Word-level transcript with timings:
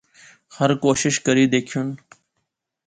ہر 0.57 0.69
کوشش 0.83 1.15
کری 1.25 1.45
دیکھیون 1.53 1.89